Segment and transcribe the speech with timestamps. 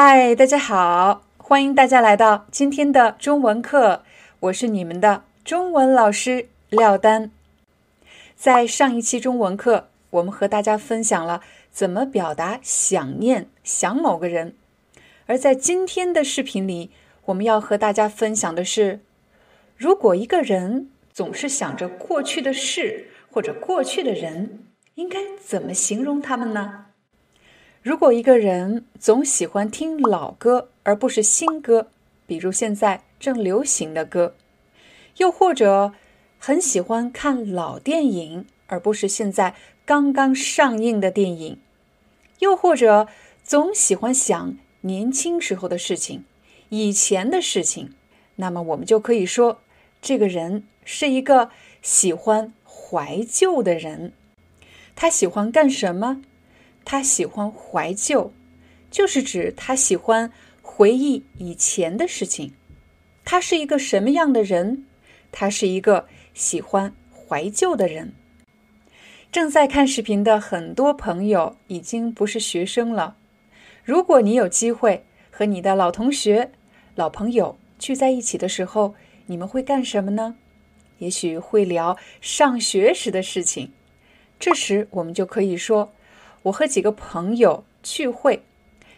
[0.00, 4.04] 嗨，大家好，欢迎大家来到今天的中文课，
[4.38, 7.32] 我是你们的中文老师廖丹。
[8.36, 11.40] 在上一期中文课，我们和大家分享了
[11.72, 14.54] 怎么表达想念、想某个人，
[15.26, 16.92] 而在今天的视频里，
[17.24, 19.00] 我们要和大家分享的是，
[19.76, 24.60] 如果一个人总是想着过去的事或者过去的人，
[24.94, 26.84] 应该怎么形容他们呢？
[27.88, 31.88] 如果一个人总喜欢听老歌而不是新歌，
[32.26, 34.34] 比如现在正流行的歌，
[35.16, 35.94] 又或者
[36.38, 39.54] 很喜欢看老电影而不是现在
[39.86, 41.58] 刚刚上映的电影，
[42.40, 43.08] 又或者
[43.42, 46.24] 总喜欢想年轻时候的事情、
[46.68, 47.94] 以前的事情，
[48.36, 49.62] 那么我们就可以说，
[50.02, 51.48] 这个人是一个
[51.80, 54.12] 喜欢怀旧的人。
[54.94, 56.20] 他喜欢干什么？
[56.90, 58.32] 他喜欢怀旧，
[58.90, 62.54] 就是指他喜欢回忆以前的事情。
[63.26, 64.86] 他是一个什么样的人？
[65.30, 68.14] 他是一个喜欢怀旧的人。
[69.30, 73.18] 正在看视频的很多朋友已经不是学生了。
[73.84, 76.52] 如果你有机会和你的老同学、
[76.94, 78.94] 老朋友聚在一起的时候，
[79.26, 80.36] 你们会干什么呢？
[80.96, 83.74] 也许会聊上学时的事情。
[84.40, 85.92] 这时我们就可以说。
[86.48, 88.42] 我和几个朋友聚会，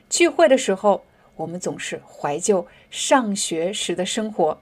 [0.08, 1.04] 聚会的时候，
[1.36, 4.60] 我们总是怀旧上学时的生活。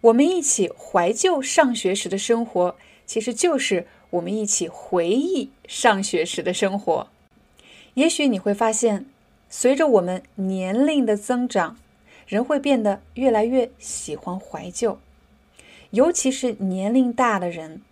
[0.00, 7.08] 我们一起怀旧上学时的生活，其实就是我们一起回忆上学时的生活。
[7.94, 9.06] 也许你会发现，
[9.48, 11.76] 随着我们年龄的增长，
[12.26, 14.98] 人会变得越来越喜欢怀旧，
[15.90, 17.82] 尤其是年龄大的人，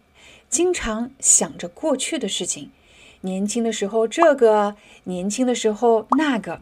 [0.49, 2.73] 经常想着过去的事情。
[3.23, 6.61] 年轻的时候这个，年轻的时候那个，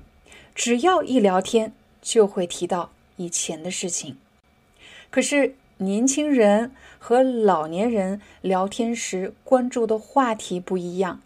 [0.54, 4.16] 只要一聊天就会提到以前的事情。
[5.10, 11.20] 可是年轻人和老年人聊天时关注的话题不一样，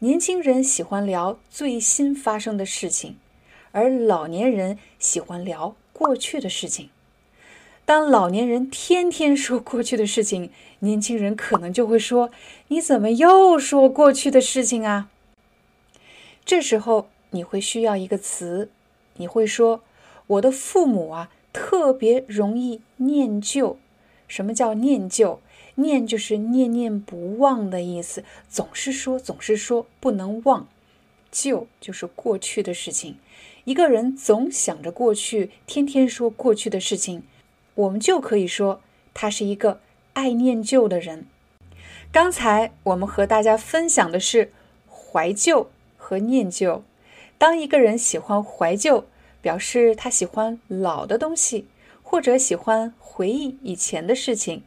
[0.00, 3.16] 年轻人喜欢聊最新发生的事情，
[3.72, 6.90] 而老年人喜欢聊过去的事情。
[7.88, 10.50] 当老年人天天说过去的事情，
[10.80, 12.30] 年轻人可能就会说
[12.68, 15.08] ：“你怎么又说过去的事情啊？”
[16.44, 18.68] 这时候你会需要一个词，
[19.16, 19.80] 你会说
[20.36, 23.78] ：“我的父母啊，特别容易念旧。”
[24.28, 25.40] 什么叫念旧？
[25.76, 30.68] 念就是念念不忘的意思，总是说，总是说，不能忘。
[31.32, 33.16] 旧就是过去的事情。
[33.64, 37.22] 一个人总想着过去，天天说过去的事情。
[37.78, 38.80] 我们就可以说
[39.14, 39.80] 他是一个
[40.14, 41.26] 爱念旧的人。
[42.10, 44.52] 刚才我们和大家分享的是
[44.90, 46.82] 怀旧和念旧。
[47.36, 49.06] 当一个人喜欢怀旧，
[49.40, 51.68] 表示他喜欢老的东西，
[52.02, 54.62] 或者喜欢回忆以前的事情；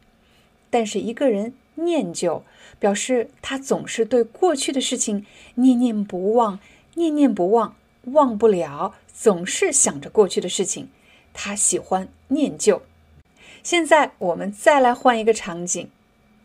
[0.70, 2.42] 但是一个人念旧，
[2.78, 6.58] 表示他总是对过去的事情念念不忘，
[6.94, 10.88] 念念不忘，忘不了，总是想着过去的事情。
[11.34, 12.80] 他喜欢念旧。
[13.62, 15.88] 现在我们再来换一个场景，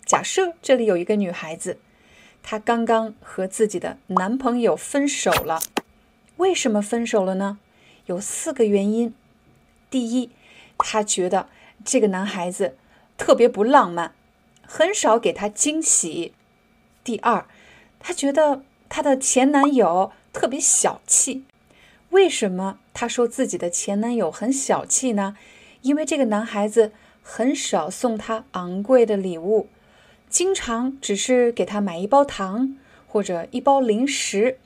[0.05, 1.79] 假设这里有一个女孩子，
[2.44, 5.59] 她刚刚和自己的男朋友分手了。
[6.35, 7.57] 为什么分手了呢？
[8.06, 9.16] 有四个原因。
[9.89, 10.29] 第一，
[10.77, 11.50] 她觉得
[11.83, 12.77] 这个男孩子
[13.17, 14.13] 特别不浪漫，
[14.61, 16.33] 很少给她惊喜。
[17.03, 17.47] 第二，
[18.00, 21.44] 她觉得她的前男友特别小气。
[22.11, 25.36] 为什么她说自己的前男友很小气呢？
[25.81, 26.92] 因为这个男孩子。
[27.29, 29.68] 很少送她昂贵的礼物，
[30.29, 34.57] 经常只是给她买一包糖或者一包零食，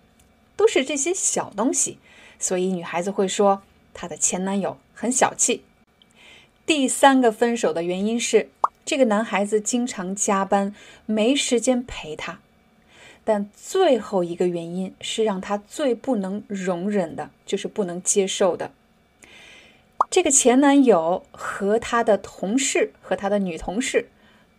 [0.55, 1.97] 都是这些小东西，
[2.37, 3.63] 所以女孩子会说
[3.95, 5.63] 她的前男友很小气。
[6.63, 8.51] 第三个分手的原因是
[8.85, 10.75] 这个男孩子经常加班，
[11.07, 12.39] 没时间陪她。
[13.23, 18.71] 但最后一个原因是让她最不能容忍的，就是不能接受的。
[20.11, 24.09] 这个前男友和他的同事和他的女同事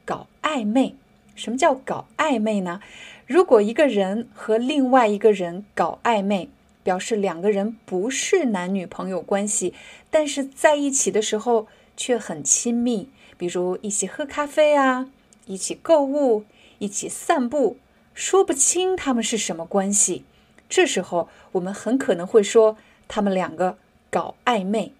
[0.07, 0.97] 搞暧昧。
[1.35, 2.81] 什么叫搞暧昧呢？
[3.27, 6.49] 如果一个人和另外一个人搞暧昧，
[6.83, 9.75] 表示两个人不是男女朋友关系，
[10.11, 11.67] 但是在一起的时候
[11.99, 15.11] 却很亲密，比如一起喝咖啡啊，
[15.45, 16.47] 一起购物，
[16.79, 17.77] 一起散步，
[18.15, 20.25] 说不清他们是什么关系。
[20.71, 23.77] 这时候我们很可能会说他们两个
[24.09, 24.93] 搞暧昧。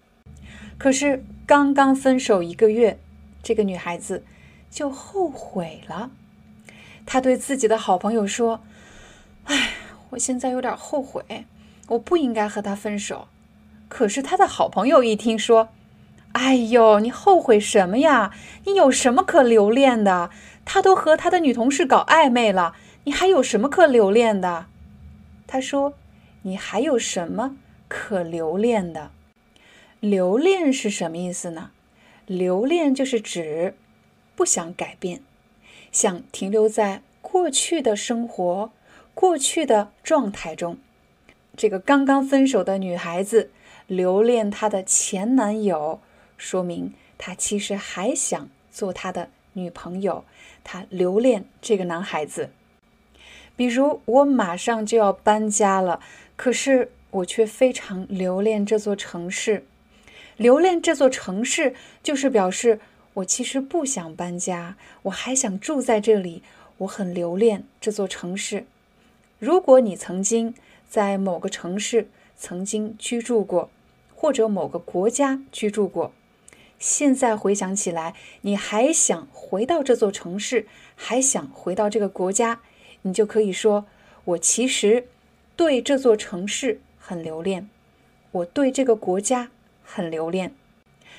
[0.77, 2.99] 可是刚刚分手一个月，
[3.41, 4.23] 这个女孩子
[4.69, 6.11] 就后悔了。
[7.05, 8.61] 她对自己的好朋友说
[9.45, 9.73] ：“哎，
[10.11, 11.45] 我现在有点后悔，
[11.87, 13.27] 我不应该和他分手。”
[13.89, 15.69] 可是她的好朋友一听说
[16.33, 18.31] ：“哎呦，你后悔什么呀？
[18.65, 20.29] 你有什么可留恋的？
[20.65, 22.73] 他都和他的女同事搞暧昧了，
[23.03, 24.67] 你还有什么可留恋的？”
[25.45, 25.93] 他说
[26.43, 29.11] ：“你还有什么可留恋的？”
[30.03, 31.71] 留恋是什么意思呢？
[32.25, 33.73] 留恋就是指
[34.35, 35.21] 不想改变，
[35.93, 38.69] 想停留在过去的生活、
[39.13, 40.77] 过去的状态中。
[41.55, 43.49] 这个刚刚分手的女孩子
[43.87, 46.01] 留恋她的前男友，
[46.35, 50.25] 说明她其实还想做他的女朋友。
[50.65, 52.49] 她留恋这个男孩子。
[53.55, 56.01] 比如，我马上就要搬家了，
[56.35, 59.63] 可是我却非常留恋这座城市。
[60.37, 62.79] 留恋这座城市，就是表示
[63.15, 66.41] 我其实不想搬家，我还想住在这里。
[66.79, 68.65] 我很留恋这座城市。
[69.37, 70.55] 如果你曾经
[70.89, 73.69] 在某个城市曾经居住过，
[74.15, 76.11] 或者某个国家居住过，
[76.79, 80.65] 现在回想起来，你还想回到这座城市，
[80.95, 82.61] 还想回到这个国家，
[83.03, 83.85] 你就可以说：
[84.25, 85.07] 我其实
[85.55, 87.69] 对这座城市很留恋，
[88.31, 89.51] 我对这个国家。
[89.95, 90.55] 很留恋，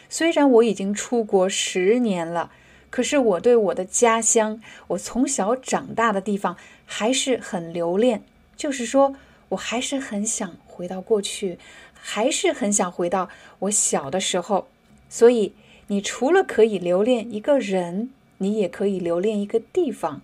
[0.09, 2.51] 虽然我已经出国十年了，
[2.91, 8.25] 可是我对我的家乡，我从小长大的地方还是很留恋。
[8.57, 9.15] 就是说，
[9.51, 11.57] 我还是很想回到过去，
[11.93, 13.29] 还是很想回到
[13.61, 14.67] 我小的时候。
[15.09, 15.53] 所以，
[15.87, 20.23] 你除了可以留恋一个人，你也可以留恋一个地方，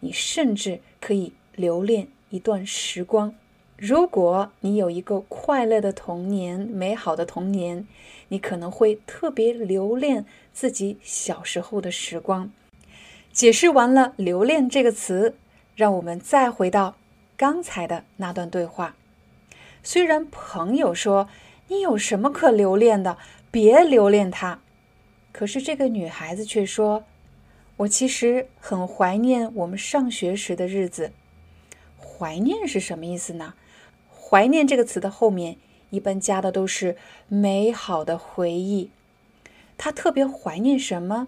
[0.00, 3.34] 你甚至可以留恋一段时光。
[3.82, 7.88] 如果你有一个快乐的童年、美好的童年，
[8.28, 12.50] 你可能会特别留恋自己小时候的时光。
[13.32, 15.34] 解释完了“留恋”这个词，
[15.74, 16.96] 让我们再回到
[17.38, 18.96] 刚才的那段对话。
[19.82, 21.30] 虽然朋友说
[21.68, 23.16] 你有什么可留恋的，
[23.50, 24.60] 别留恋他，
[25.32, 27.04] 可是这个女孩子却说
[27.78, 31.12] ：“我其实很怀念我们上学时的日子。”
[31.96, 33.54] 怀念是什么意思呢？
[34.30, 35.56] 怀念这个词的后面
[35.90, 36.96] 一般加的都是
[37.26, 38.90] 美好的回忆。
[39.76, 41.26] 他特别怀念什么？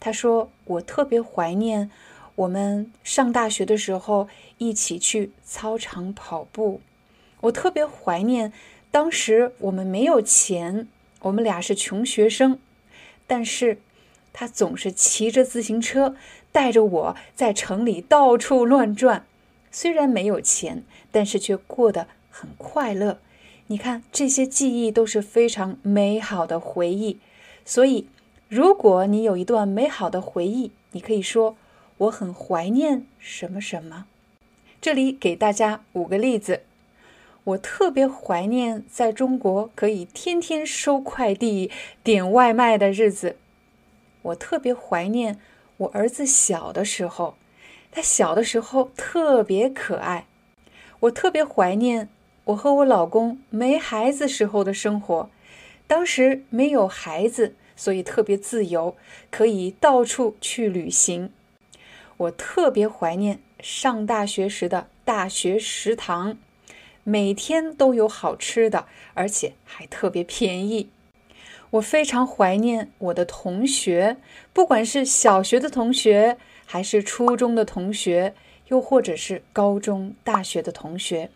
[0.00, 1.88] 他说：“我特别怀念
[2.34, 4.28] 我们上大学的时候
[4.58, 6.80] 一起去操场跑步。
[7.42, 8.52] 我特别怀念
[8.90, 10.88] 当时我们没有钱，
[11.20, 12.58] 我们俩是穷学生，
[13.28, 13.78] 但是
[14.32, 16.16] 他总是骑着自行车
[16.50, 19.24] 带着我在城里到处乱转。”
[19.70, 23.18] 虽然没有钱，但是却过得很快乐。
[23.68, 27.18] 你看，这些记忆都是非常美好的回忆。
[27.64, 28.06] 所以，
[28.48, 31.56] 如果你有一段美好的回忆，你可以说
[31.98, 34.06] ：“我很怀念什么什么。”
[34.80, 36.62] 这里给大家五个例子。
[37.44, 41.70] 我特别怀念在中国可以天天收快递、
[42.02, 43.36] 点外卖的日子。
[44.22, 45.38] 我特别怀念
[45.78, 47.34] 我儿子小的时候。
[47.90, 50.26] 他小的时候特别可爱，
[51.00, 52.08] 我特别怀念
[52.44, 55.30] 我和我老公没孩子时候的生活。
[55.86, 58.94] 当时没有孩子，所以特别自由，
[59.30, 61.32] 可以到处去旅行。
[62.18, 66.36] 我特别怀念上大学时的大学食堂，
[67.04, 70.90] 每天都有好吃的，而且还特别便宜。
[71.70, 74.18] 我非常怀念我的同学，
[74.52, 76.36] 不管是小学的同学。
[76.70, 78.34] 还是初中的同学，
[78.68, 81.30] 又或者是高中、大学的同学，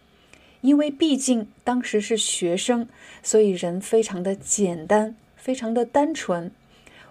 [0.60, 2.86] 因为毕竟当时是学生，
[3.22, 6.52] 所以人非常的简单，非常的单纯。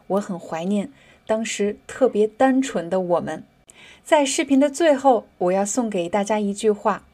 [0.05, 0.91] 我很怀念
[1.25, 3.43] 当时特别单纯的我们。
[4.03, 7.07] 在视频的最后，我要送给大家一句话：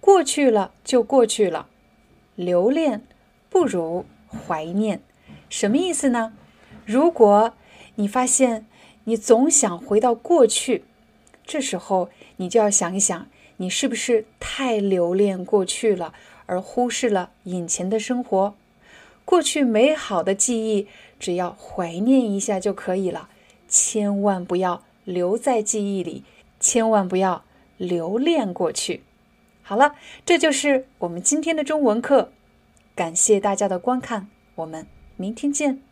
[0.00, 1.68] 过去了就过去了，
[2.36, 3.02] 留恋
[3.50, 5.02] 不如怀念。
[5.50, 6.32] 什么意思呢？
[6.86, 7.52] 如果
[7.96, 8.64] 你发现。
[9.04, 10.84] 你总想回到过去，
[11.44, 16.14] 这时候你就要想一想，你是不是太留恋过去了，
[16.46, 18.54] 而忽视了眼前的生活？
[19.24, 23.28] 过去美好的记忆，只要怀念一下就可以了，
[23.68, 26.24] 千万不要留在记忆里，
[26.58, 27.44] 千万不要
[27.76, 29.02] 留恋过去。
[29.62, 29.94] 好了，
[30.26, 32.32] 这就是我们今天的中文课，
[32.96, 35.91] 感谢大家的观看，我们明天见。